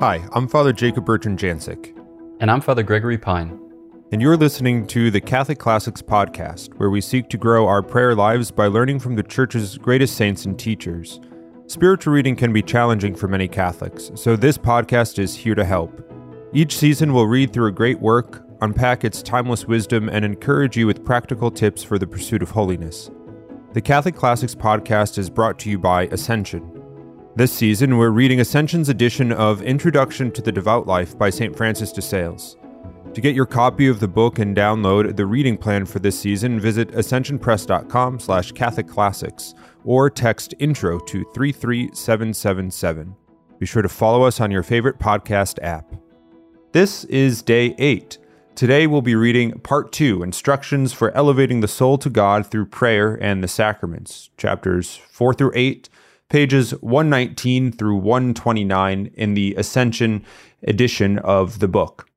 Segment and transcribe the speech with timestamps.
[0.00, 1.92] Hi, I'm Father Jacob Bertrand Janczyk.
[2.38, 3.58] And I'm Father Gregory Pine.
[4.12, 8.14] And you're listening to the Catholic Classics Podcast, where we seek to grow our prayer
[8.14, 11.18] lives by learning from the Church's greatest saints and teachers.
[11.66, 16.00] Spiritual reading can be challenging for many Catholics, so this podcast is here to help.
[16.52, 20.86] Each season, we'll read through a great work, unpack its timeless wisdom, and encourage you
[20.86, 23.10] with practical tips for the pursuit of holiness.
[23.72, 26.77] The Catholic Classics Podcast is brought to you by Ascension.
[27.38, 31.56] This season, we're reading Ascension's edition of Introduction to the Devout Life by St.
[31.56, 32.56] Francis de Sales.
[33.14, 36.58] To get your copy of the book and download the reading plan for this season,
[36.58, 43.14] visit ascensionpress.com slash catholicclassics or text intro to 33777.
[43.60, 45.94] Be sure to follow us on your favorite podcast app.
[46.72, 48.18] This is day 8.
[48.56, 53.16] Today we'll be reading Part 2 Instructions for Elevating the Soul to God Through Prayer
[53.22, 55.88] and the Sacraments, chapters 4 through 8
[56.28, 60.24] pages 119 through 129 in the Ascension
[60.62, 62.08] edition of the book.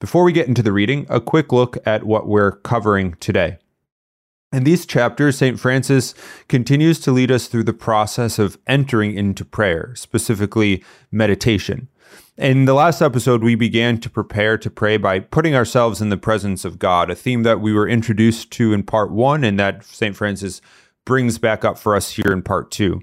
[0.00, 3.58] Before we get into the reading, a quick look at what we're covering today.
[4.52, 5.60] In these chapters, St.
[5.60, 6.12] Francis
[6.48, 11.88] continues to lead us through the process of entering into prayer, specifically meditation.
[12.36, 16.16] In the last episode, we began to prepare to pray by putting ourselves in the
[16.16, 19.84] presence of God, a theme that we were introduced to in part one and that
[19.84, 20.16] St.
[20.16, 20.60] Francis
[21.04, 23.00] brings back up for us here in part two.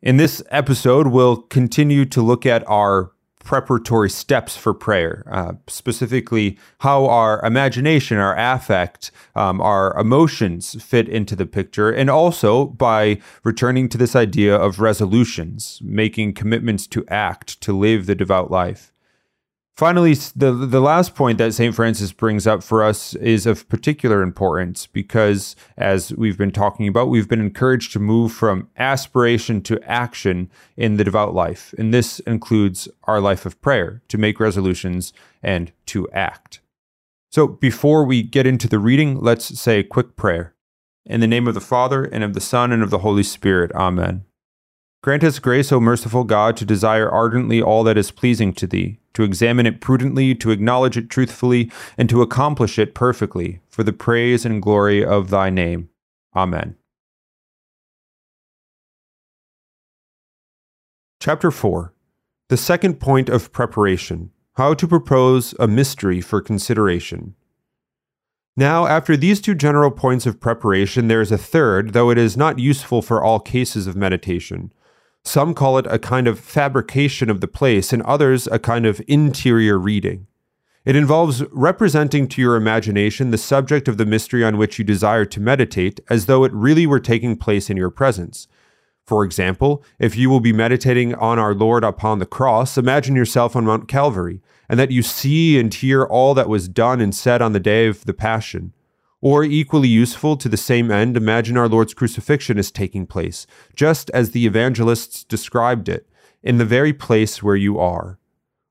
[0.00, 3.12] In this episode, we'll continue to look at our
[3.44, 11.08] preparatory steps for prayer, uh, specifically how our imagination, our affect, um, our emotions fit
[11.08, 17.04] into the picture, and also by returning to this idea of resolutions, making commitments to
[17.08, 18.91] act, to live the devout life.
[19.74, 21.74] Finally, the the last point that St.
[21.74, 27.08] Francis brings up for us is of particular importance because, as we've been talking about,
[27.08, 31.74] we've been encouraged to move from aspiration to action in the devout life.
[31.78, 36.60] And this includes our life of prayer, to make resolutions and to act.
[37.30, 40.54] So, before we get into the reading, let's say a quick prayer.
[41.06, 43.72] In the name of the Father, and of the Son, and of the Holy Spirit.
[43.72, 44.26] Amen.
[45.02, 48.98] Grant us grace, O merciful God, to desire ardently all that is pleasing to Thee,
[49.14, 53.92] to examine it prudently, to acknowledge it truthfully, and to accomplish it perfectly, for the
[53.92, 55.88] praise and glory of Thy name.
[56.34, 56.76] Amen.
[61.20, 61.92] Chapter 4
[62.48, 67.36] The second point of preparation How to propose a mystery for consideration.
[68.56, 72.36] Now, after these two general points of preparation, there is a third, though it is
[72.36, 74.72] not useful for all cases of meditation.
[75.24, 79.00] Some call it a kind of fabrication of the place, and others a kind of
[79.06, 80.26] interior reading.
[80.84, 85.24] It involves representing to your imagination the subject of the mystery on which you desire
[85.26, 88.48] to meditate as though it really were taking place in your presence.
[89.06, 93.54] For example, if you will be meditating on our Lord upon the cross, imagine yourself
[93.54, 97.40] on Mount Calvary, and that you see and hear all that was done and said
[97.40, 98.72] on the day of the Passion.
[99.22, 103.46] Or, equally useful to the same end, imagine our Lord's crucifixion is taking place,
[103.76, 106.08] just as the evangelists described it,
[106.42, 108.18] in the very place where you are.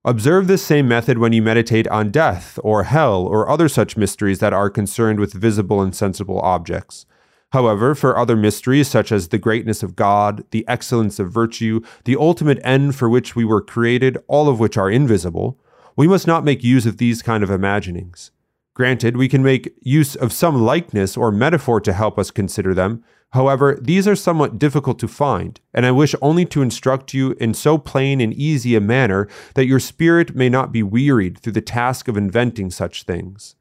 [0.03, 4.40] Observe this same method when you meditate on death, or hell, or other such mysteries
[4.40, 7.06] that are concerned with visible and sensible objects.
[7.53, 12.17] However, for other mysteries such as the greatness of God, the excellence of virtue, the
[12.17, 15.57] ultimate end for which we were created, all of which are invisible,
[15.95, 18.31] we must not make use of these kind of imaginings.
[18.81, 23.03] Granted, we can make use of some likeness or metaphor to help us consider them.
[23.29, 27.53] However, these are somewhat difficult to find, and I wish only to instruct you in
[27.53, 31.61] so plain and easy a manner that your spirit may not be wearied through the
[31.61, 33.55] task of inventing such things.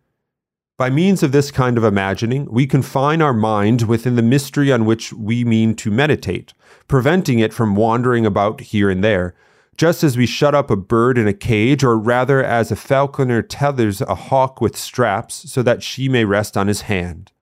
[0.78, 4.87] By means of this kind of imagining, we confine our mind within the mystery on
[4.87, 6.54] which we mean to meditate,
[6.88, 9.34] preventing it from wandering about here and there,
[9.81, 13.41] just as we shut up a bird in a cage, or rather as a falconer
[13.41, 17.33] tethers a hawk with straps so that she may rest on his hand.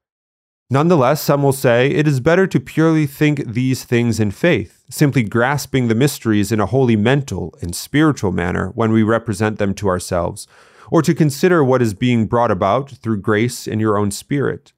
[0.71, 5.25] Nonetheless, some will say it is better to purely think these things in faith, simply
[5.25, 9.88] grasping the mysteries in a wholly mental and spiritual manner when we represent them to
[9.88, 10.46] ourselves,
[10.93, 14.73] or to consider what is being brought about through grace in your own spirit.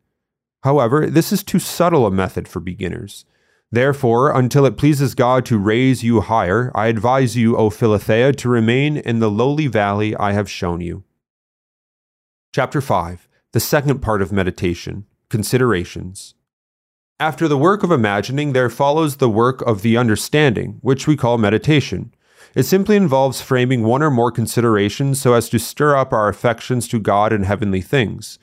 [0.62, 3.26] However, this is too subtle a method for beginners.
[3.72, 8.48] Therefore, until it pleases God to raise you higher, I advise you, O Philothea, to
[8.48, 11.04] remain in the lowly valley I have shown you.
[12.52, 16.34] Chapter 5 The second part of meditation Considerations.
[17.20, 21.38] After the work of imagining, there follows the work of the understanding, which we call
[21.38, 22.12] meditation.
[22.56, 26.88] It simply involves framing one or more considerations so as to stir up our affections
[26.88, 28.40] to God and heavenly things.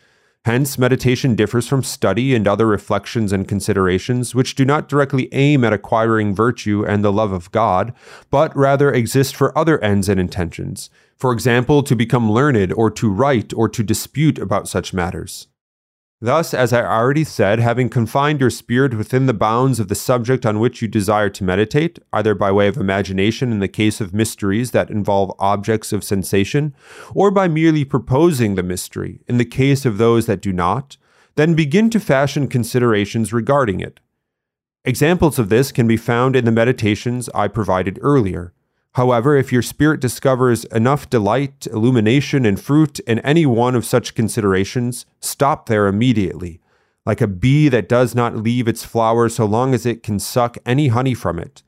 [0.48, 5.66] Hence, meditation differs from study and other reflections and considerations, which do not directly aim
[5.66, 7.94] at acquiring virtue and the love of God,
[8.30, 10.90] but rather exist for other ends and intentions.
[11.18, 15.48] For example, to become learned, or to write, or to dispute about such matters.
[16.20, 20.48] Thus, as I already said, having confined your spirit within the bounds of the subject
[20.48, 24.16] on which you desire to meditate, either by way of imagination in the case of
[24.16, 26.74] mysteries that involve objects of sensation,
[27.14, 30.98] or by merely proposing the mystery in the case of those that do not,
[31.36, 34.00] then begin to fashion considerations regarding it.
[34.86, 38.54] Examples of this can be found in the meditations I provided earlier.
[38.98, 44.16] However, if your spirit discovers enough delight, illumination, and fruit in any one of such
[44.16, 46.62] considerations, stop there immediately,
[47.06, 50.58] like a bee that does not leave its flower so long as it can suck
[50.66, 51.62] any honey from it.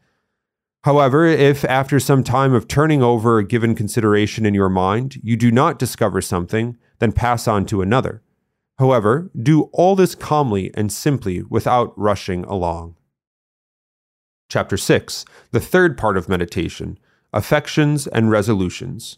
[0.86, 5.38] However, if after some time of turning over a given consideration in your mind, you
[5.38, 8.24] do not discover something, then pass on to another.
[8.80, 12.96] However, do all this calmly and simply without rushing along.
[14.50, 16.98] Chapter 6 The third part of meditation
[17.34, 19.18] affections, and resolutions.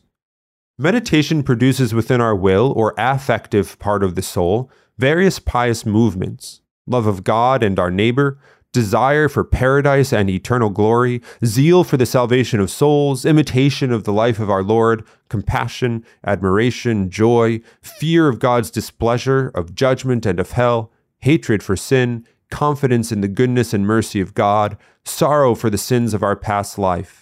[0.78, 7.06] Meditation produces within our will or affective part of the soul various pious movements love
[7.08, 8.40] of God and our neighbor,
[8.74, 14.13] desire for paradise and eternal glory, zeal for the salvation of souls, imitation of the
[14.13, 20.52] life of our Lord, compassion, admiration, joy, fear of God's displeasure, of judgment and of
[20.52, 25.78] hell, hatred for sin, confidence in the goodness and mercy of God, sorrow for the
[25.78, 27.20] sins of our past life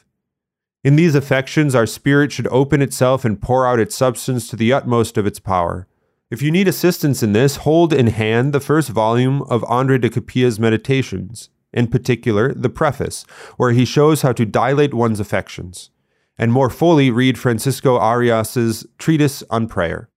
[0.83, 4.71] in these affections, our spirit should open itself and pour out its substance to the
[4.71, 5.87] utmost of its power.
[6.31, 10.09] If you need assistance in this, hold in hand the first volume of Andre de
[10.09, 13.23] Capia's Meditations, in particular, the preface,
[13.57, 15.89] where he shows how to dilate one's affections,
[16.37, 20.09] and more fully read Francisco Arias's Treatise on Prayer.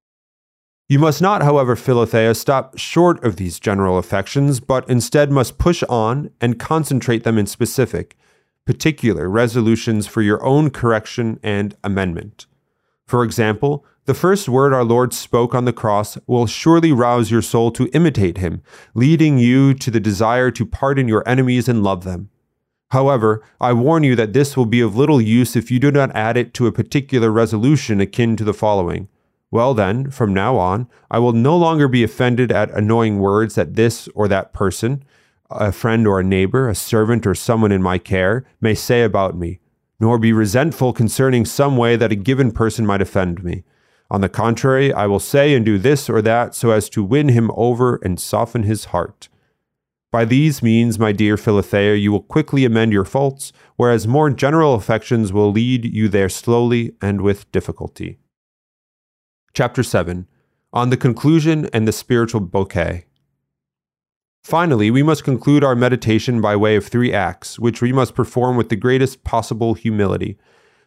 [0.89, 5.83] You must not, however, Philothea, stop short of these general affections, but instead must push
[5.85, 8.17] on and concentrate them in specific,
[8.65, 12.47] particular resolutions for your own correction and amendment.
[13.07, 17.43] For example, the first word our Lord spoke on the cross will surely rouse your
[17.43, 18.63] soul to imitate him,
[18.95, 22.29] leading you to the desire to pardon your enemies and love them.
[22.91, 26.15] However, I warn you that this will be of little use if you do not
[26.17, 29.09] add it to a particular resolution akin to the following.
[29.53, 33.77] Well, then, from now on, I will no longer be offended at annoying words that
[33.77, 35.05] this or that person,
[35.57, 39.37] a friend or a neighbor, a servant or someone in my care, may say about
[39.37, 39.61] me,
[40.01, 43.65] nor be resentful concerning some way that a given person might offend me.
[44.11, 47.29] On the contrary, I will say and do this or that so as to win
[47.29, 49.29] him over and soften his heart.
[50.11, 54.75] By these means, my dear Philothea, you will quickly amend your faults, whereas more general
[54.75, 58.19] affections will lead you there slowly and with difficulty.
[59.55, 60.27] Chapter 7
[60.75, 63.07] On the Conclusion and the Spiritual Bouquet.
[64.43, 68.57] Finally, we must conclude our meditation by way of three acts, which we must perform
[68.57, 70.37] with the greatest possible humility.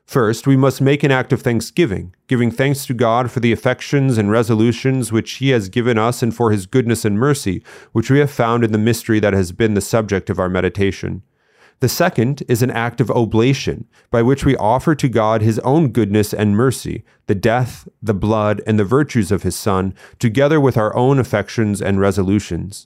[0.04, 4.18] First, we must make an act of thanksgiving, giving thanks to God for the affections
[4.18, 7.64] and resolutions which He has given us and for His goodness and mercy,
[7.94, 11.24] which we have found in the mystery that has been the subject of our meditation.
[11.80, 15.90] The second is an act of oblation, by which we offer to God His own
[15.94, 20.76] goodness and mercy, the death, the blood, and the virtues of His Son, together with
[20.78, 22.86] our own affections and resolutions.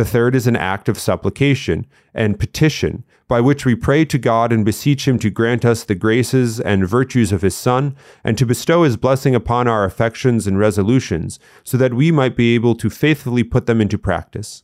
[0.00, 4.50] The third is an act of supplication and petition, by which we pray to God
[4.50, 8.46] and beseech Him to grant us the graces and virtues of His Son, and to
[8.46, 12.88] bestow His blessing upon our affections and resolutions, so that we might be able to
[12.88, 14.62] faithfully put them into practice.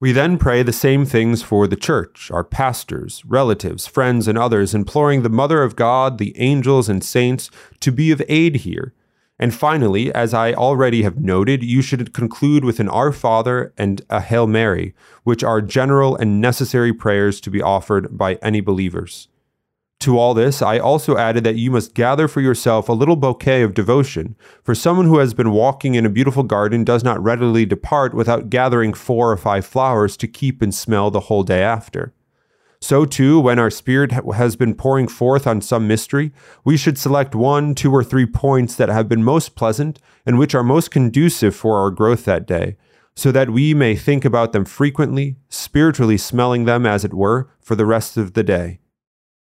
[0.00, 4.74] We then pray the same things for the Church, our pastors, relatives, friends, and others,
[4.74, 8.94] imploring the Mother of God, the angels, and saints to be of aid here
[9.38, 14.00] and finally, as I already have noted, you should conclude with an Our Father and
[14.08, 19.28] a Hail Mary, which are general and necessary prayers to be offered by any believers.
[20.00, 23.62] To all this, I also added that you must gather for yourself a little bouquet
[23.62, 27.66] of devotion, for someone who has been walking in a beautiful garden does not readily
[27.66, 32.12] depart without gathering four or five flowers to keep and smell the whole day after.
[32.88, 36.30] So, too, when our Spirit has been pouring forth on some mystery,
[36.64, 40.54] we should select one, two, or three points that have been most pleasant and which
[40.54, 42.76] are most conducive for our growth that day,
[43.16, 47.74] so that we may think about them frequently, spiritually smelling them, as it were, for
[47.74, 48.78] the rest of the day.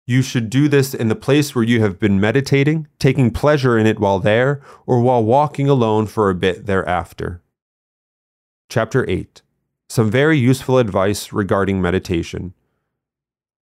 [0.07, 3.87] You should do this in the place where you have been meditating, taking pleasure in
[3.87, 7.43] it while there, or while walking alone for a bit thereafter.
[8.71, 9.43] Chapter 8
[9.91, 12.55] Some very useful advice regarding meditation.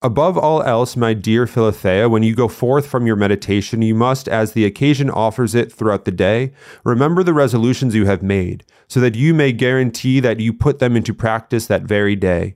[0.03, 4.27] Above all else, my dear Philothea, when you go forth from your meditation, you must,
[4.27, 6.51] as the occasion offers it throughout the day,
[6.83, 10.95] remember the resolutions you have made, so that you may guarantee that you put them
[10.95, 12.55] into practice that very day.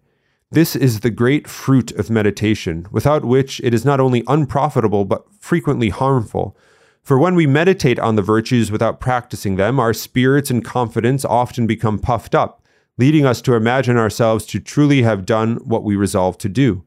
[0.49, 5.31] This is the great fruit of meditation, without which it is not only unprofitable, but
[5.39, 6.57] frequently harmful.
[7.03, 11.67] For when we meditate on the virtues without practicing them, our spirits and confidence often
[11.67, 12.65] become puffed up,
[12.97, 16.83] leading us to imagine ourselves to truly have done what we resolve to do.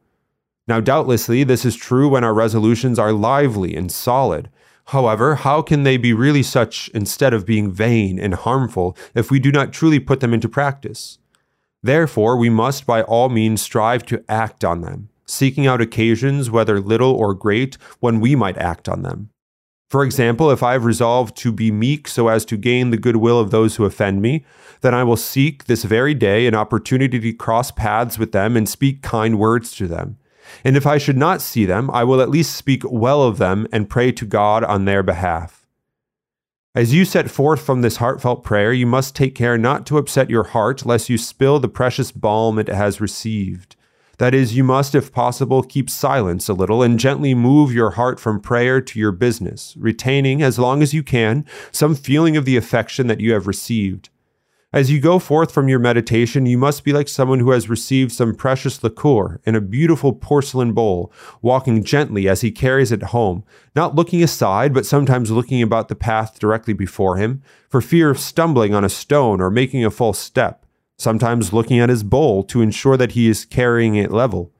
[0.68, 4.50] Now, doubtlessly, this is true when our resolutions are lively and solid.
[4.88, 9.38] However, how can they be really such instead of being vain and harmful if we
[9.38, 11.18] do not truly put them into practice?
[11.82, 16.80] Therefore, we must by all means strive to act on them, seeking out occasions, whether
[16.80, 19.30] little or great, when we might act on them.
[19.88, 23.40] For example, if I have resolved to be meek so as to gain the goodwill
[23.40, 24.44] of those who offend me,
[24.82, 28.68] then I will seek this very day an opportunity to cross paths with them and
[28.68, 30.18] speak kind words to them.
[30.64, 33.66] And if I should not see them, I will at least speak well of them
[33.72, 35.66] and pray to God on their behalf.
[36.74, 40.30] As you set forth from this heartfelt prayer, you must take care not to upset
[40.30, 43.74] your heart, lest you spill the precious balm it has received.
[44.18, 48.20] That is, you must, if possible, keep silence a little and gently move your heart
[48.20, 52.56] from prayer to your business, retaining, as long as you can, some feeling of the
[52.56, 54.10] affection that you have received.
[54.70, 58.12] As you go forth from your meditation, you must be like someone who has received
[58.12, 61.10] some precious liqueur in a beautiful porcelain bowl,
[61.40, 63.44] walking gently as he carries it home,
[63.74, 68.18] not looking aside, but sometimes looking about the path directly before him, for fear of
[68.18, 70.66] stumbling on a stone or making a false step,
[70.98, 74.52] sometimes looking at his bowl to ensure that he is carrying it level.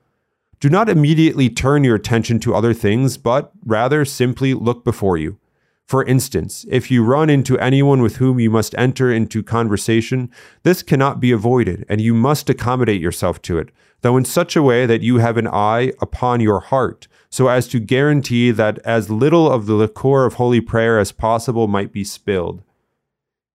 [0.59, 5.38] Do not immediately turn your attention to other things, but rather simply look before you.
[5.88, 10.30] For instance, if you run into anyone with whom you must enter into conversation,
[10.62, 13.71] this cannot be avoided, and you must accommodate yourself to it,
[14.02, 17.66] though in such a way that you have an eye upon your heart, so as
[17.68, 22.04] to guarantee that as little of the liquor of holy prayer as possible might be
[22.04, 22.62] spilled.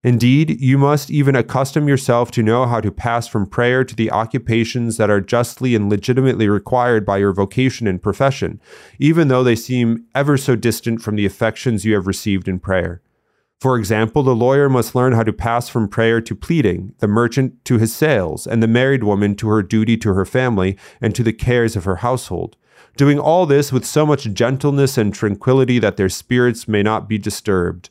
[0.04, 4.12] Indeed, you must even accustom yourself to know how to pass from prayer to the
[4.12, 8.60] occupations that are justly and legitimately required by your vocation and profession,
[9.00, 13.02] even though they seem ever so distant from the affections you have received in prayer.
[13.62, 17.64] For example, the lawyer must learn how to pass from prayer to pleading, the merchant
[17.64, 21.24] to his sales, and the married woman to her duty to her family and to
[21.24, 22.58] the cares of her household,
[22.98, 27.18] doing all this with so much gentleness and tranquillity that their spirits may not be
[27.18, 27.90] disturbed.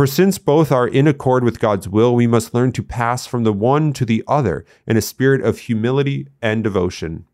[0.00, 3.44] For since both are in accord with God's will, we must learn to pass from
[3.44, 7.26] the one to the other in a spirit of humility and devotion.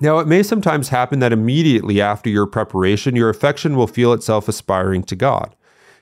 [0.00, 4.48] Now, it may sometimes happen that immediately after your preparation, your affection will feel itself
[4.48, 5.54] aspiring to God.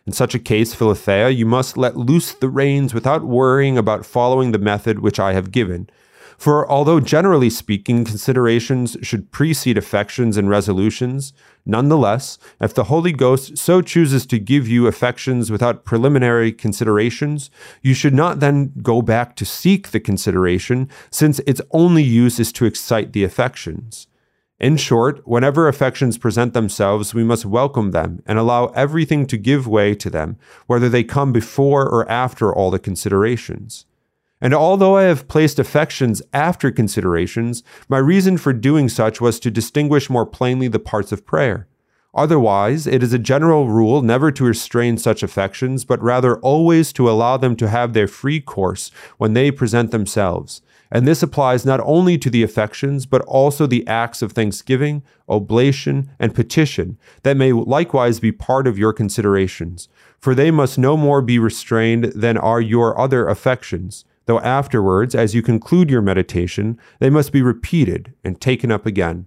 [0.06, 4.52] In such a case, Philothea, you must let loose the reins without worrying about following
[4.52, 5.90] the method which I have given,
[6.38, 11.32] for although generally speaking, considerations should precede affections and resolutions,
[11.64, 17.50] nonetheless, if the Holy Ghost so chooses to give you affections without preliminary considerations,
[17.82, 22.52] you should not then go back to seek the consideration, since its only use is
[22.52, 24.06] to excite the affections.
[24.58, 29.66] In short, whenever affections present themselves, we must welcome them and allow everything to give
[29.66, 33.84] way to them, whether they come before or after all the considerations.
[34.40, 39.50] And although I have placed affections after considerations, my reason for doing such was to
[39.50, 41.66] distinguish more plainly the parts of prayer.
[42.14, 47.10] Otherwise, it is a general rule never to restrain such affections, but rather always to
[47.10, 50.62] allow them to have their free course when they present themselves.
[50.90, 56.10] And this applies not only to the affections, but also the acts of thanksgiving, oblation,
[56.18, 59.88] and petition that may likewise be part of your considerations.
[60.18, 65.34] For they must no more be restrained than are your other affections though afterwards, as
[65.34, 69.26] you conclude your meditation, they must be repeated and taken up again.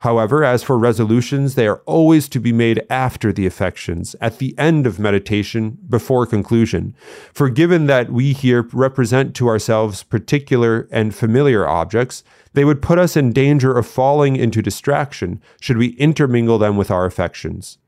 [0.00, 4.56] However, as for resolutions, they are always to be made after the affections, at the
[4.58, 6.94] end of meditation, before conclusion.
[7.32, 12.98] For given that we here represent to ourselves particular and familiar objects, they would put
[12.98, 17.78] us in danger of falling into distraction should we intermingle them with our affections.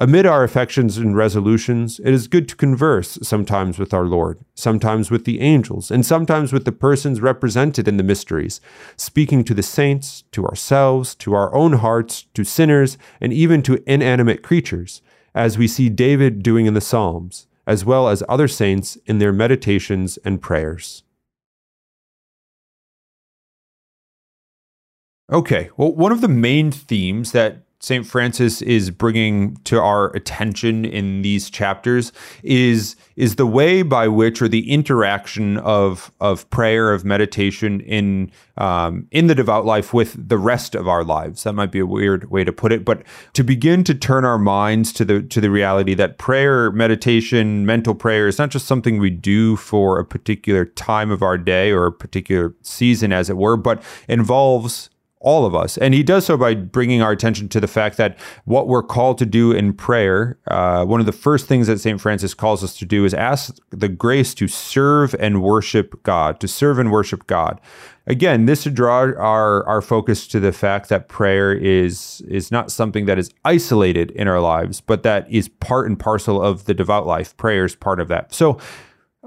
[0.00, 5.10] Amid our affections and resolutions, it is good to converse sometimes with our Lord, sometimes
[5.10, 8.60] with the angels, and sometimes with the persons represented in the mysteries,
[8.96, 13.82] speaking to the saints, to ourselves, to our own hearts, to sinners, and even to
[13.90, 15.02] inanimate creatures,
[15.34, 19.32] as we see David doing in the Psalms, as well as other saints in their
[19.32, 21.02] meditations and prayers.
[25.32, 28.04] Okay, well, one of the main themes that St.
[28.04, 34.42] Francis is bringing to our attention in these chapters is is the way by which,
[34.42, 40.28] or the interaction of of prayer, of meditation in um, in the devout life with
[40.28, 41.44] the rest of our lives.
[41.44, 43.04] That might be a weird way to put it, but
[43.34, 47.94] to begin to turn our minds to the to the reality that prayer, meditation, mental
[47.94, 51.86] prayer is not just something we do for a particular time of our day or
[51.86, 55.76] a particular season, as it were, but involves all of us.
[55.78, 59.18] And he does so by bringing our attention to the fact that what we're called
[59.18, 62.00] to do in prayer, uh, one of the first things that St.
[62.00, 66.48] Francis calls us to do is ask the grace to serve and worship God, to
[66.48, 67.60] serve and worship God.
[68.06, 72.72] Again, this to draw our, our focus to the fact that prayer is is not
[72.72, 76.72] something that is isolated in our lives, but that is part and parcel of the
[76.72, 77.36] devout life.
[77.36, 78.32] Prayer is part of that.
[78.32, 78.58] So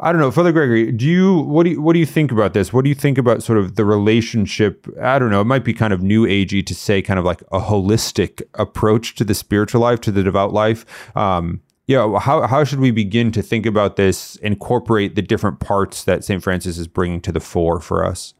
[0.03, 0.91] I don't know, Father Gregory.
[0.91, 2.73] Do you what do you what do you think about this?
[2.73, 4.87] What do you think about sort of the relationship?
[4.99, 5.41] I don't know.
[5.41, 9.13] It might be kind of new agey to say, kind of like a holistic approach
[9.15, 10.85] to the spiritual life, to the devout life.
[11.15, 14.37] Um, yeah, how how should we begin to think about this?
[14.37, 18.33] Incorporate the different parts that Saint Francis is bringing to the fore for us.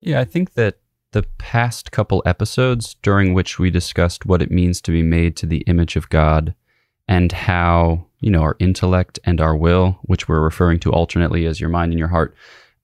[0.00, 0.80] Yeah, I think that
[1.12, 5.46] the past couple episodes during which we discussed what it means to be made to
[5.46, 6.56] the image of God
[7.06, 11.60] and how you know, our intellect and our will, which we're referring to alternately as
[11.60, 12.34] your mind and your heart,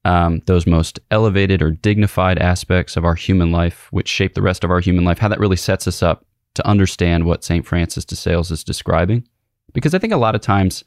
[0.05, 4.65] um, those most elevated or dignified aspects of our human life, which shape the rest
[4.65, 7.67] of our human life, how that really sets us up to understand what St.
[7.67, 9.27] Francis de Sales is describing.
[9.73, 10.85] Because I think a lot of times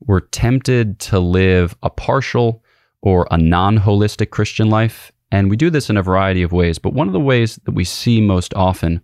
[0.00, 2.62] we're tempted to live a partial
[3.00, 5.12] or a non holistic Christian life.
[5.30, 6.78] And we do this in a variety of ways.
[6.78, 9.02] But one of the ways that we see most often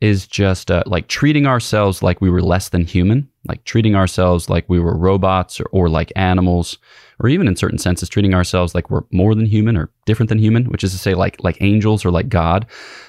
[0.00, 4.50] is just uh, like treating ourselves like we were less than human, like treating ourselves
[4.50, 6.78] like we were robots or, or like animals,
[7.18, 10.38] or even in certain senses, treating ourselves like we're more than human or different than
[10.38, 12.66] human, which is to say, like like angels or like God.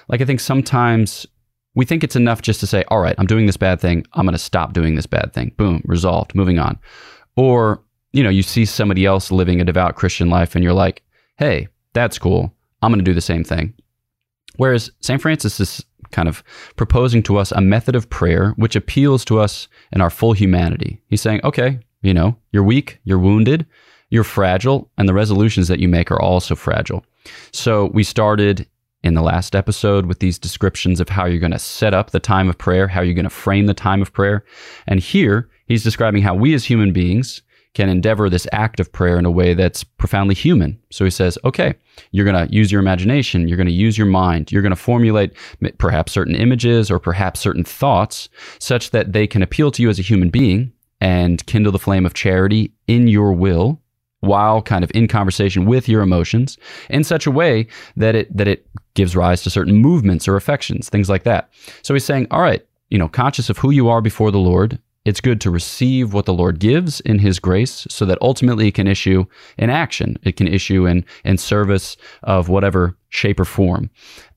[0.07, 1.27] Like I think sometimes
[1.77, 4.03] we think it's enough just to say, all right, I'm doing this bad thing.
[4.13, 5.53] I'm going to stop doing this bad thing.
[5.57, 6.79] Boom, resolved, moving on.
[7.35, 11.03] Or, you know, you see somebody else living a devout Christian life and you're like,
[11.37, 12.51] hey, that's cool.
[12.81, 13.75] I'm going to do the same thing.
[14.55, 15.21] Whereas St.
[15.21, 16.43] Francis is kind of
[16.75, 21.01] proposing to us a method of prayer which appeals to us in our full humanity.
[21.07, 23.65] He's saying, okay, you know, you're weak, you're wounded,
[24.09, 27.03] you're fragile, and the resolutions that you make are also fragile.
[27.51, 28.67] So we started
[29.03, 32.19] in the last episode with these descriptions of how you're going to set up the
[32.19, 34.43] time of prayer, how you're going to frame the time of prayer.
[34.87, 37.41] And here he's describing how we as human beings
[37.77, 40.79] can endeavor this act of prayer in a way that's profoundly human.
[40.89, 41.75] So he says, okay,
[42.09, 44.75] you're going to use your imagination, you're going to use your mind, you're going to
[44.75, 45.33] formulate
[45.77, 49.99] perhaps certain images or perhaps certain thoughts such that they can appeal to you as
[49.99, 53.79] a human being and kindle the flame of charity in your will
[54.21, 56.57] while kind of in conversation with your emotions
[56.89, 60.89] in such a way that it that it gives rise to certain movements or affections
[60.89, 64.01] things like that so he's saying all right you know conscious of who you are
[64.01, 68.03] before the lord it's good to receive what the Lord gives in His grace so
[68.05, 69.25] that ultimately it can issue
[69.57, 70.17] in action.
[70.23, 73.89] It can issue in, in service of whatever shape or form.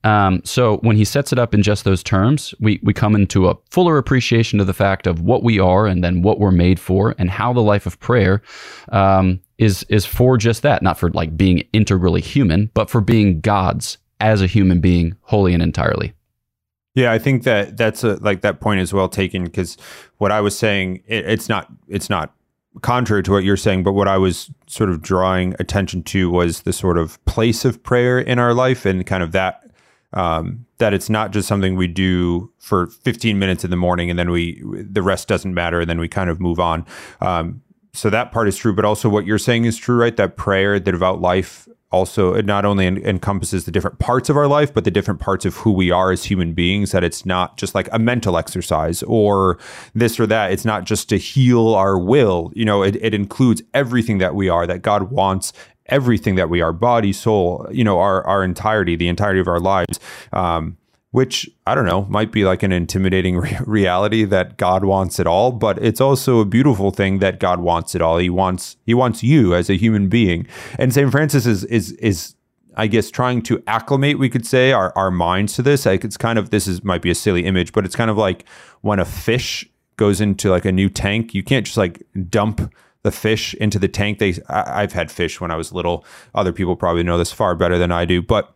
[0.04, 3.48] Um, so when He sets it up in just those terms, we, we come into
[3.48, 6.78] a fuller appreciation of the fact of what we are and then what we're made
[6.78, 8.40] for and how the life of prayer
[8.92, 13.40] um, is, is for just that, not for like being integrally human, but for being
[13.40, 16.14] God's as a human being, wholly and entirely.
[16.94, 19.76] Yeah, I think that that's a, like that point is well taken because
[20.18, 22.34] what I was saying it, it's not it's not
[22.82, 26.62] contrary to what you're saying, but what I was sort of drawing attention to was
[26.62, 29.70] the sort of place of prayer in our life and kind of that
[30.12, 34.18] um, that it's not just something we do for 15 minutes in the morning and
[34.18, 36.84] then we the rest doesn't matter and then we kind of move on.
[37.20, 40.16] Um, so that part is true, but also what you're saying is true, right?
[40.16, 44.36] That prayer, the devout life also it not only en- encompasses the different parts of
[44.36, 47.26] our life but the different parts of who we are as human beings that it's
[47.26, 49.58] not just like a mental exercise or
[49.94, 50.52] this or that.
[50.52, 52.52] It's not just to heal our will.
[52.54, 55.52] You know it, it includes everything that we are that god wants
[55.86, 59.60] everything that we are body soul you know our our entirety the entirety of our
[59.60, 59.98] lives.
[60.32, 60.76] Um,
[61.12, 65.26] which I don't know, might be like an intimidating re- reality that God wants it
[65.26, 68.18] all, but it's also a beautiful thing that God wants it all.
[68.18, 70.46] He wants he wants you as a human being.
[70.78, 71.10] And St.
[71.10, 72.34] Francis is is is
[72.76, 75.86] I guess trying to acclimate, we could say, our, our minds to this.
[75.86, 78.16] Like it's kind of this is might be a silly image, but it's kind of
[78.16, 78.44] like
[78.80, 83.10] when a fish goes into like a new tank, you can't just like dump the
[83.10, 84.18] fish into the tank.
[84.18, 86.04] They I, I've had fish when I was little.
[86.34, 88.54] Other people probably know this far better than I do, but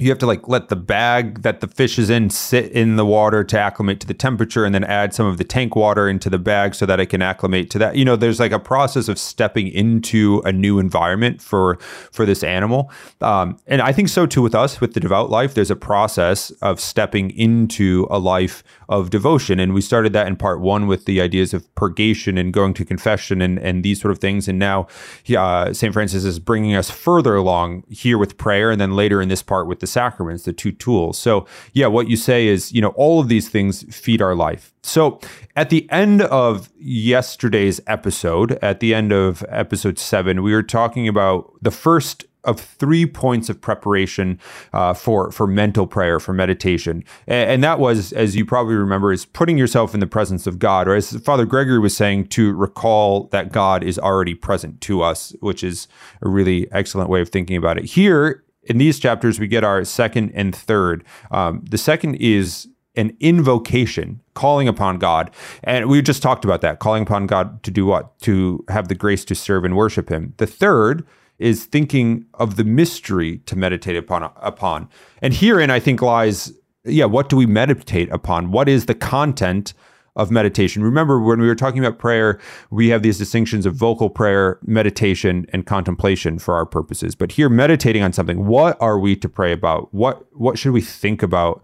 [0.00, 3.04] you have to like let the bag that the fish is in sit in the
[3.04, 6.30] water to acclimate to the temperature and then add some of the tank water into
[6.30, 7.96] the bag so that it can acclimate to that.
[7.96, 11.76] You know there's like a process of stepping into a new environment for
[12.12, 12.90] for this animal.
[13.20, 16.50] Um, and i think so too with us with the devout life there's a process
[16.62, 19.60] of stepping into a life of devotion.
[19.60, 22.84] And we started that in part one with the ideas of purgation and going to
[22.84, 24.48] confession and and these sort of things.
[24.48, 24.88] And now
[25.36, 29.28] uh, st francis is bringing us further along here with prayer and then later in
[29.28, 31.18] this part with the sacraments, the two tools.
[31.18, 34.72] So, yeah, what you say is, you know, all of these things feed our life.
[34.82, 35.20] So,
[35.56, 41.08] at the end of yesterday's episode, at the end of episode seven, we were talking
[41.08, 44.38] about the first of three points of preparation
[44.72, 49.12] uh, for for mental prayer for meditation and, and, that was as you probably remember
[49.12, 52.54] is putting yourself in the presence of god or as father gregory was saying to
[52.54, 55.86] recall that god is already present to us which is
[56.22, 59.84] a really excellent way of thinking about it here in these chapters, we get our
[59.84, 61.04] second and third.
[61.30, 65.30] Um, the second is an invocation, calling upon God.
[65.64, 68.18] And we just talked about that, calling upon God to do what?
[68.20, 70.34] To have the grace to serve and worship Him.
[70.38, 71.06] The third
[71.38, 74.24] is thinking of the mystery to meditate upon.
[74.36, 74.88] upon.
[75.22, 76.52] And herein, I think, lies,
[76.84, 78.50] yeah, what do we meditate upon?
[78.50, 79.72] What is the content
[80.16, 80.82] of meditation.
[80.82, 82.38] Remember, when we were talking about prayer,
[82.70, 87.14] we have these distinctions of vocal prayer, meditation, and contemplation for our purposes.
[87.14, 89.92] But here, meditating on something, what are we to pray about?
[89.94, 91.62] What what should we think about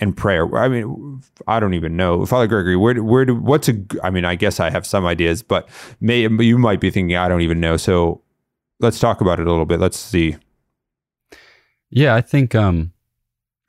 [0.00, 0.54] in prayer?
[0.56, 2.76] I mean, I don't even know, Father Gregory.
[2.76, 3.74] Where where do what's a?
[4.02, 5.68] I mean, I guess I have some ideas, but
[6.00, 7.76] may you might be thinking I don't even know.
[7.76, 8.22] So
[8.80, 9.80] let's talk about it a little bit.
[9.80, 10.36] Let's see.
[11.90, 12.92] Yeah, I think um,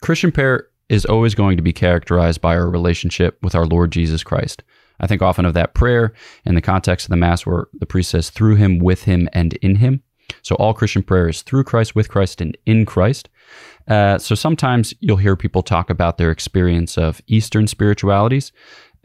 [0.02, 4.24] Christian prayer is always going to be characterized by our relationship with our Lord Jesus
[4.24, 4.64] Christ.
[5.00, 6.14] I think often of that prayer
[6.46, 9.54] in the context of the Mass where the priest says, through him, with him, and
[9.56, 10.02] in him.
[10.42, 13.30] So all Christian prayer is through Christ, with Christ, and in Christ.
[13.88, 18.52] Uh, so sometimes you'll hear people talk about their experience of Eastern spiritualities.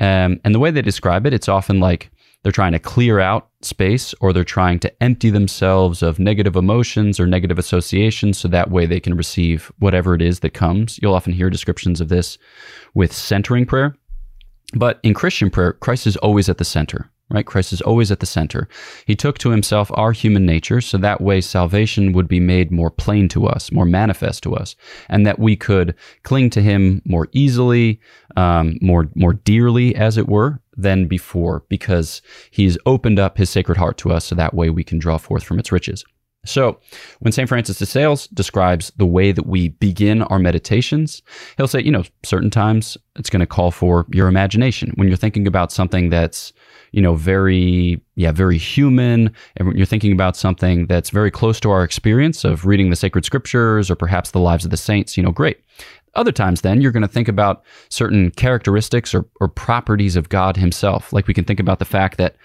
[0.00, 2.10] Um, and the way they describe it, it's often like
[2.42, 7.20] they're trying to clear out space or they're trying to empty themselves of negative emotions
[7.20, 10.98] or negative associations so that way they can receive whatever it is that comes.
[11.00, 12.38] You'll often hear descriptions of this
[12.94, 13.94] with centering prayer.
[14.74, 17.46] But in Christian prayer, Christ is always at the center right?
[17.46, 18.68] Christ is always at the center.
[19.06, 22.90] He took to himself our human nature, so that way salvation would be made more
[22.90, 24.76] plain to us, more manifest to us,
[25.08, 28.00] and that we could cling to him more easily,
[28.36, 33.78] um, more more dearly, as it were, than before, because he's opened up his sacred
[33.78, 36.04] heart to us, so that way we can draw forth from its riches.
[36.44, 36.80] So,
[37.20, 37.48] when St.
[37.48, 41.22] Francis de Sales describes the way that we begin our meditations,
[41.56, 44.90] he'll say, you know, certain times it's going to call for your imagination.
[44.96, 46.52] When you're thinking about something that's
[46.92, 49.34] you know, very, yeah, very human.
[49.56, 53.24] And you're thinking about something that's very close to our experience of reading the sacred
[53.24, 55.60] scriptures or perhaps the lives of the saints, you know, great.
[56.14, 60.58] Other times, then, you're going to think about certain characteristics or, or properties of God
[60.58, 61.10] Himself.
[61.10, 62.36] Like we can think about the fact that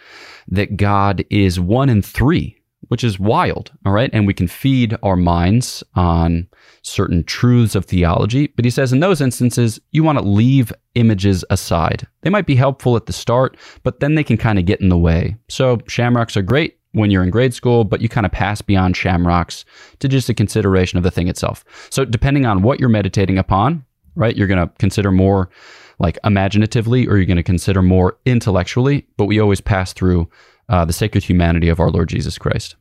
[0.49, 2.56] that God is one in three
[2.89, 3.71] which is wild.
[3.85, 4.09] All right.
[4.13, 6.47] And we can feed our minds on
[6.81, 8.47] certain truths of theology.
[8.47, 12.07] But he says in those instances, you want to leave images aside.
[12.21, 14.89] They might be helpful at the start, but then they can kind of get in
[14.89, 15.35] the way.
[15.49, 18.95] So shamrocks are great when you're in grade school, but you kind of pass beyond
[18.95, 19.65] shamrocks
[19.99, 21.63] to just a consideration of the thing itself.
[21.89, 23.85] So depending on what you're meditating upon,
[24.15, 25.49] right, you're going to consider more
[25.99, 30.29] like imaginatively or you're going to consider more intellectually, but we always pass through
[30.69, 32.75] uh, the sacred humanity of our Lord Jesus Christ.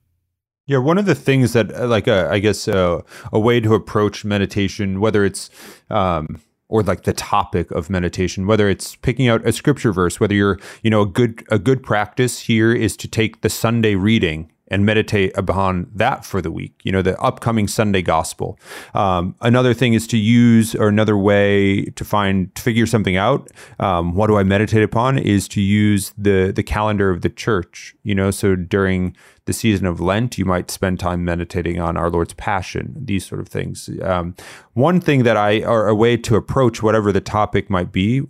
[0.66, 3.74] Yeah, one of the things that, uh, like, uh, I guess, uh, a way to
[3.74, 5.48] approach meditation, whether it's
[5.90, 10.34] um, or like the topic of meditation, whether it's picking out a scripture verse, whether
[10.34, 14.50] you're, you know, a good a good practice here is to take the Sunday reading
[14.68, 18.58] and meditate upon that for the week, you know, the upcoming Sunday gospel.
[18.94, 23.50] Um, another thing is to use, or another way to find, to figure something out.
[23.78, 27.94] Um, what do I meditate upon is to use the, the calendar of the church,
[28.02, 32.10] you know, so during the season of Lent, you might spend time meditating on our
[32.10, 33.88] Lord's Passion, these sort of things.
[34.02, 34.34] Um,
[34.74, 38.22] one thing that I, or a way to approach whatever the topic might be,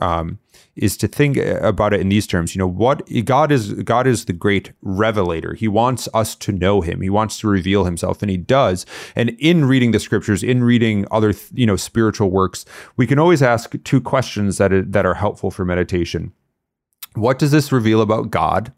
[0.00, 0.38] um,
[0.74, 2.54] is to think about it in these terms.
[2.54, 5.54] You know, what God is, God is the great revelator.
[5.54, 7.00] He wants us to know Him.
[7.00, 8.84] He wants to reveal Himself, and He does.
[9.14, 12.64] And in reading the Scriptures, in reading other, you know, spiritual works,
[12.96, 16.32] we can always ask two questions that that are helpful for meditation.
[17.14, 18.72] What does this reveal about God?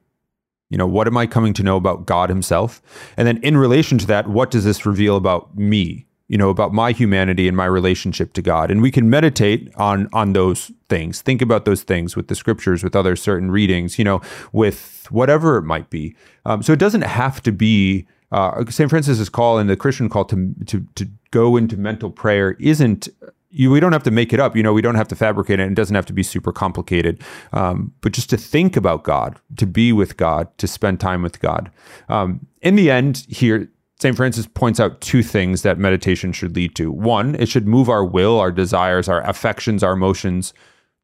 [0.71, 2.81] You know, what am I coming to know about God Himself?
[3.17, 6.07] And then in relation to that, what does this reveal about me?
[6.29, 8.71] You know, about my humanity and my relationship to God.
[8.71, 11.23] And we can meditate on on those things.
[11.23, 14.21] Think about those things with the scriptures, with other certain readings, you know,
[14.53, 16.15] with whatever it might be.
[16.47, 18.89] Um, so it doesn't have to be uh, St.
[18.89, 23.09] Francis's call and the Christian call to, to, to go into mental prayer isn't
[23.51, 24.57] you, we don't have to make it up.
[24.57, 25.71] You know, we don't have to fabricate it.
[25.71, 27.23] It doesn't have to be super complicated.
[27.53, 31.41] Um, but just to think about God, to be with God, to spend time with
[31.41, 31.71] God.
[32.09, 33.69] Um, in the end, here,
[34.01, 34.17] St.
[34.17, 36.93] Francis points out two things that meditation should lead to.
[36.93, 40.55] One, it should move our will, our desires, our affections, our emotions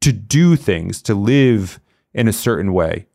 [0.00, 1.80] to do things, to live
[2.14, 3.06] in a certain way.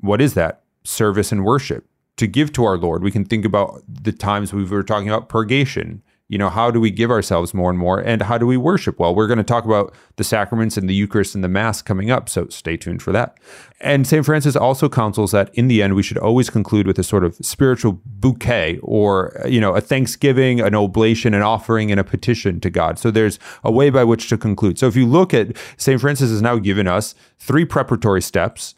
[0.00, 0.62] What is that?
[0.82, 1.86] Service and worship.
[2.18, 3.02] To give to our Lord.
[3.02, 6.80] We can think about the times we were talking about purgation, you know how do
[6.80, 9.44] we give ourselves more and more and how do we worship well we're going to
[9.44, 13.02] talk about the sacraments and the eucharist and the mass coming up so stay tuned
[13.02, 13.38] for that
[13.80, 17.02] and st francis also counsels that in the end we should always conclude with a
[17.02, 22.04] sort of spiritual bouquet or you know a thanksgiving an oblation an offering and a
[22.04, 25.34] petition to god so there's a way by which to conclude so if you look
[25.34, 28.74] at st francis has now given us three preparatory steps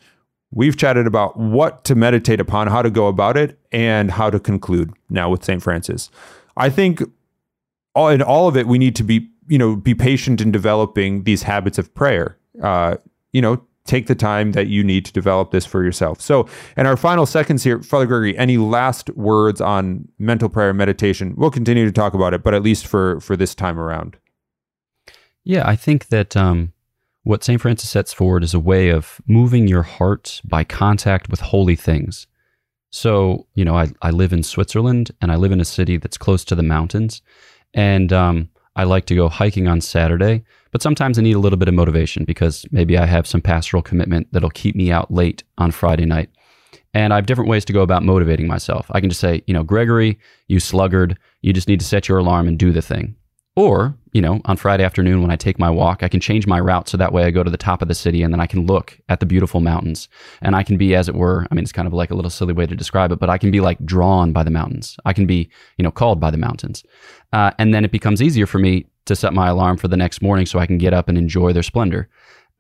[0.53, 4.39] We've chatted about what to meditate upon, how to go about it, and how to
[4.39, 5.61] conclude now with St.
[5.61, 6.09] Francis.
[6.57, 7.03] I think
[7.97, 11.25] all in all of it, we need to be you know be patient in developing
[11.25, 12.39] these habits of prayer.
[12.63, 12.97] Uh,
[13.33, 16.21] you know, take the time that you need to develop this for yourself.
[16.21, 21.35] So, in our final seconds here, Father Gregory, any last words on mental prayer meditation?
[21.37, 24.17] We'll continue to talk about it, but at least for for this time around.
[25.43, 26.73] Yeah, I think that um,
[27.23, 27.61] what St.
[27.61, 32.27] Francis sets forward is a way of moving your heart by contact with holy things.
[32.91, 36.19] So, you know, I, I live in Switzerland and I live in a city that's
[36.19, 37.23] close to the mountains.
[37.77, 41.59] And um, I like to go hiking on Saturday, but sometimes I need a little
[41.59, 45.45] bit of motivation because maybe I have some pastoral commitment that'll keep me out late
[45.59, 46.31] on Friday night.
[46.95, 48.87] And I have different ways to go about motivating myself.
[48.91, 52.19] I can just say, you know, Gregory, you sluggard, you just need to set your
[52.19, 53.15] alarm and do the thing.
[53.55, 56.59] Or, you know, on Friday afternoon when I take my walk, I can change my
[56.59, 58.47] route so that way I go to the top of the city and then I
[58.47, 60.09] can look at the beautiful mountains.
[60.41, 62.31] And I can be, as it were, I mean, it's kind of like a little
[62.31, 64.97] silly way to describe it, but I can be like drawn by the mountains.
[65.05, 66.83] I can be, you know, called by the mountains.
[67.35, 70.23] Uh, and then it becomes easier for me to set my alarm for the next
[70.23, 72.09] morning so I can get up and enjoy their splendor.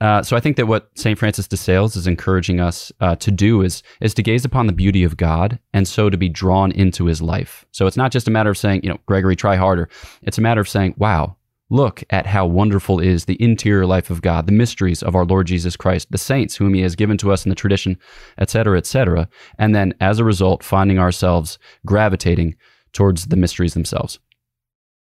[0.02, 1.18] Uh, so I think that what St.
[1.18, 4.74] Francis de Sales is encouraging us uh, to do is is to gaze upon the
[4.74, 7.64] beauty of God and so to be drawn into His life.
[7.72, 9.88] So it's not just a matter of saying, you know, Gregory, try harder.
[10.20, 11.36] It's a matter of saying, wow,
[11.70, 15.46] look at how wonderful is the interior life of God, the mysteries of our Lord
[15.46, 17.98] Jesus Christ, the saints whom He has given to us in the tradition,
[18.38, 19.29] etc., etc.
[19.59, 22.57] And then as a result, finding ourselves gravitating
[22.92, 24.18] towards the mysteries themselves.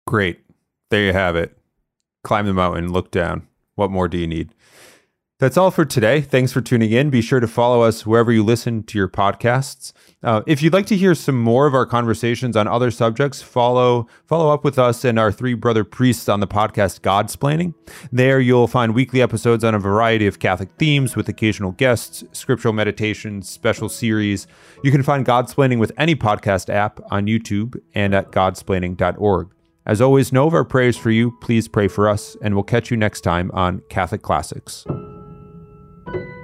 [0.07, 0.41] Great,
[0.91, 1.57] there you have it.
[2.23, 3.47] Climb the mountain, look down.
[3.75, 4.51] What more do you need?
[5.38, 6.22] That's all for today.
[6.22, 7.11] Thanks for tuning in.
[7.11, 9.92] Be sure to follow us wherever you listen to your podcasts.
[10.22, 14.07] Uh, if you'd like to hear some more of our conversations on other subjects, follow
[14.25, 17.75] follow up with us and our three brother priests on the podcast Godsplaining.
[18.11, 22.72] There you'll find weekly episodes on a variety of Catholic themes with occasional guests, scriptural
[22.72, 24.46] meditations, special series.
[24.83, 29.51] You can find Godsplaining with any podcast app on YouTube and at godsplaining.org.
[29.85, 31.37] As always, know of our prayers for you.
[31.42, 34.87] Please pray for us, and we'll catch you next time on Catholic Classics.
[36.07, 36.36] Thank you.